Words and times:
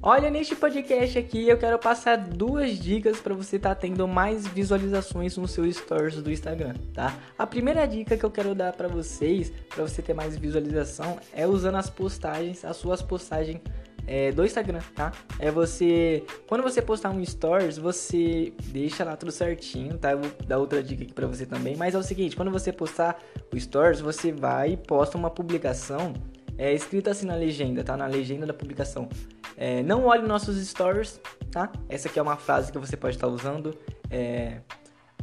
Olha, 0.00 0.30
neste 0.30 0.54
podcast 0.54 1.18
aqui 1.18 1.48
eu 1.48 1.58
quero 1.58 1.76
passar 1.76 2.16
duas 2.16 2.78
dicas 2.78 3.20
para 3.20 3.34
você 3.34 3.56
estar 3.56 3.70
tá 3.70 3.74
tendo 3.74 4.06
mais 4.06 4.46
visualizações 4.46 5.36
no 5.36 5.48
seu 5.48 5.70
stories 5.72 6.22
do 6.22 6.30
Instagram, 6.30 6.74
tá? 6.94 7.18
A 7.36 7.44
primeira 7.44 7.84
dica 7.84 8.16
que 8.16 8.24
eu 8.24 8.30
quero 8.30 8.54
dar 8.54 8.72
para 8.74 8.86
vocês, 8.86 9.52
para 9.68 9.82
você 9.82 10.00
ter 10.00 10.14
mais 10.14 10.36
visualização, 10.36 11.18
é 11.32 11.48
usando 11.48 11.74
as 11.74 11.90
postagens, 11.90 12.64
as 12.64 12.76
suas 12.76 13.02
postagens 13.02 13.60
é, 14.06 14.30
do 14.30 14.44
Instagram, 14.44 14.82
tá? 14.94 15.10
É 15.36 15.50
você, 15.50 16.22
quando 16.46 16.62
você 16.62 16.80
postar 16.80 17.10
um 17.10 17.24
stories, 17.24 17.76
você 17.76 18.52
deixa 18.66 19.02
lá 19.04 19.16
tudo 19.16 19.32
certinho, 19.32 19.98
tá? 19.98 20.12
Eu 20.12 20.20
vou 20.20 20.30
dar 20.46 20.58
outra 20.58 20.80
dica 20.80 21.02
aqui 21.02 21.12
para 21.12 21.26
você 21.26 21.44
também, 21.44 21.76
mas 21.76 21.96
é 21.96 21.98
o 21.98 22.04
seguinte, 22.04 22.36
quando 22.36 22.52
você 22.52 22.72
postar 22.72 23.20
o 23.52 23.58
stories, 23.58 24.00
você 24.00 24.30
vai 24.30 24.74
e 24.74 24.76
posta 24.76 25.18
uma 25.18 25.28
publicação 25.28 26.14
é 26.58 26.74
escrito 26.74 27.08
assim 27.08 27.24
na 27.24 27.36
legenda, 27.36 27.84
tá? 27.84 27.96
Na 27.96 28.06
legenda 28.06 28.44
da 28.44 28.52
publicação. 28.52 29.08
É, 29.60 29.82
não 29.82 30.04
olhe 30.04 30.22
nossos 30.22 30.56
stories, 30.68 31.20
tá? 31.50 31.70
Essa 31.88 32.08
aqui 32.08 32.20
é 32.20 32.22
uma 32.22 32.36
frase 32.36 32.70
que 32.70 32.78
você 32.78 32.96
pode 32.96 33.16
estar 33.16 33.26
usando. 33.26 33.76
É, 34.08 34.60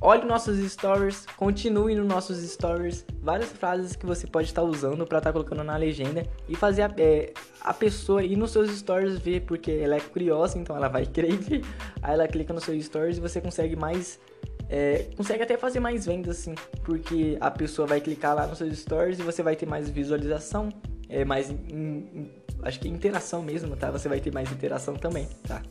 olhe 0.02 0.26
nossos 0.26 0.60
stories, 0.74 1.26
continue 1.38 1.96
nos 1.96 2.06
nossos 2.06 2.38
stories. 2.40 3.06
Várias 3.22 3.50
frases 3.54 3.96
que 3.96 4.06
você 4.06 4.28
pode 4.28 4.50
estar 4.50 4.62
usando 4.62 5.08
para 5.08 5.20
estar 5.20 5.32
colocando 5.32 5.64
na 5.64 5.78
legenda 5.78 6.28
e 6.50 6.56
fazer 6.56 6.82
a, 6.82 6.94
é, 6.98 7.34
a 7.62 7.74
pessoa 7.74 8.22
ir 8.24 8.36
nos 8.36 8.52
seus 8.52 8.70
stories 8.78 9.18
ver, 9.20 9.44
porque 9.44 9.72
ela 9.72 9.96
é 9.96 10.02
curiosa, 10.02 10.60
então 10.60 10.76
ela 10.76 10.90
vai 10.90 11.06
querer 11.08 11.38
ver. 11.38 11.64
Aí 12.02 12.14
ela 12.14 12.28
clica 12.28 12.54
nos 12.54 12.66
seus 12.66 12.84
stories 12.84 13.18
e 13.18 13.22
você 13.22 13.40
consegue 13.40 13.78
mais 13.78 14.20
é, 14.70 15.08
consegue 15.16 15.44
até 15.44 15.58
fazer 15.58 15.80
mais 15.80 16.06
vendas 16.06 16.40
assim, 16.40 16.56
porque 16.84 17.38
a 17.40 17.52
pessoa 17.52 17.88
vai 17.88 18.02
clicar 18.02 18.36
lá 18.36 18.48
nos 18.48 18.58
seus 18.58 18.78
stories 18.80 19.20
e 19.20 19.22
você 19.22 19.44
vai 19.44 19.56
ter 19.56 19.66
mais 19.66 19.90
visualização, 19.90 20.70
é, 21.08 21.24
mais 21.24 21.50
in, 21.50 21.56
in, 21.72 22.32
acho 22.64 22.80
que 22.80 22.88
interação 22.88 23.42
mesmo, 23.42 23.76
tá? 23.76 23.92
Você 23.92 24.10
vai 24.10 24.20
ter 24.20 24.34
mais 24.34 24.52
interação 24.52 24.96
também, 24.96 25.28
tá? 25.48 25.62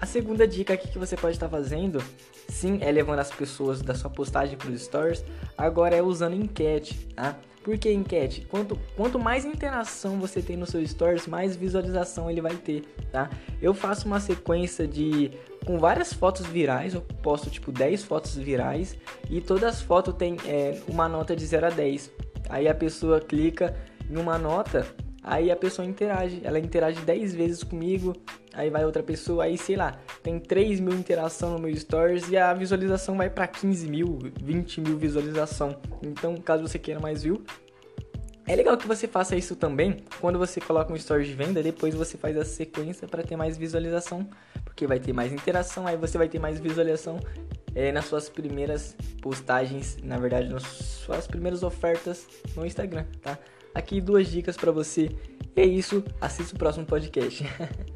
A 0.00 0.06
segunda 0.06 0.46
dica 0.46 0.74
aqui 0.74 0.88
que 0.88 0.98
você 0.98 1.16
pode 1.16 1.36
estar 1.36 1.48
fazendo, 1.48 2.02
sim, 2.48 2.78
é 2.82 2.90
levando 2.90 3.20
as 3.20 3.30
pessoas 3.30 3.80
da 3.80 3.94
sua 3.94 4.10
postagem 4.10 4.56
para 4.56 4.70
os 4.70 4.82
stories, 4.82 5.24
agora 5.56 5.96
é 5.96 6.02
usando 6.02 6.34
enquete, 6.34 6.94
tá? 7.14 7.36
Por 7.62 7.78
que 7.78 7.90
enquete? 7.90 8.42
Quanto, 8.50 8.78
quanto 8.94 9.18
mais 9.18 9.46
interação 9.46 10.20
você 10.20 10.42
tem 10.42 10.54
no 10.54 10.66
seu 10.66 10.86
stories, 10.86 11.26
mais 11.26 11.56
visualização 11.56 12.30
ele 12.30 12.42
vai 12.42 12.54
ter, 12.54 12.82
tá? 13.10 13.30
Eu 13.62 13.72
faço 13.72 14.06
uma 14.06 14.20
sequência 14.20 14.86
de 14.86 15.30
com 15.64 15.78
várias 15.78 16.12
fotos 16.12 16.44
virais, 16.44 16.92
eu 16.92 17.00
posto 17.00 17.48
tipo 17.48 17.72
10 17.72 18.04
fotos 18.04 18.34
virais 18.36 18.96
e 19.30 19.40
todas 19.40 19.64
as 19.64 19.80
fotos 19.80 20.14
tem 20.14 20.36
é, 20.44 20.78
uma 20.86 21.08
nota 21.08 21.34
de 21.34 21.46
0 21.46 21.66
a 21.66 21.70
10. 21.70 22.10
Aí 22.50 22.68
a 22.68 22.74
pessoa 22.74 23.18
clica 23.18 23.74
em 24.10 24.18
uma 24.18 24.36
nota, 24.36 24.86
aí 25.24 25.50
a 25.50 25.56
pessoa 25.56 25.86
interage. 25.86 26.40
Ela 26.44 26.58
interage 26.58 27.00
10 27.00 27.34
vezes 27.34 27.62
comigo, 27.64 28.14
aí 28.52 28.68
vai 28.68 28.84
outra 28.84 29.02
pessoa, 29.02 29.44
aí 29.44 29.56
sei 29.56 29.74
lá, 29.74 29.98
tem 30.22 30.38
3 30.38 30.78
mil 30.78 30.94
interação 30.94 31.50
no 31.50 31.58
meu 31.58 31.74
stories 31.74 32.28
e 32.28 32.36
a 32.36 32.52
visualização 32.52 33.16
vai 33.16 33.30
para 33.30 33.46
15 33.46 33.88
mil, 33.88 34.18
20 34.42 34.82
mil 34.82 34.98
visualização. 34.98 35.76
Então, 36.02 36.36
caso 36.36 36.68
você 36.68 36.78
queira 36.78 37.00
mais 37.00 37.22
view, 37.22 37.42
é 38.46 38.54
legal 38.54 38.76
que 38.76 38.86
você 38.86 39.08
faça 39.08 39.34
isso 39.34 39.56
também 39.56 40.04
quando 40.20 40.38
você 40.38 40.60
coloca 40.60 40.92
um 40.92 40.96
story 40.96 41.24
de 41.24 41.32
venda, 41.32 41.62
depois 41.62 41.94
você 41.94 42.18
faz 42.18 42.36
a 42.36 42.44
sequência 42.44 43.08
para 43.08 43.22
ter 43.22 43.36
mais 43.36 43.56
visualização, 43.56 44.28
porque 44.64 44.86
vai 44.86 45.00
ter 45.00 45.14
mais 45.14 45.32
interação, 45.32 45.86
aí 45.86 45.96
você 45.96 46.18
vai 46.18 46.28
ter 46.28 46.38
mais 46.38 46.60
visualização 46.60 47.18
é, 47.74 47.90
nas 47.90 48.04
suas 48.04 48.28
primeiras 48.28 48.94
postagens, 49.22 49.96
na 50.02 50.18
verdade, 50.18 50.50
nas 50.50 50.62
suas 50.62 51.26
primeiras 51.26 51.62
ofertas 51.62 52.28
no 52.54 52.66
Instagram, 52.66 53.06
tá? 53.22 53.38
Aqui 53.74 54.00
duas 54.00 54.28
dicas 54.28 54.56
para 54.56 54.70
você. 54.70 55.10
E 55.56 55.60
é 55.60 55.66
isso, 55.66 56.04
assista 56.20 56.54
o 56.54 56.58
próximo 56.58 56.86
podcast. 56.86 57.44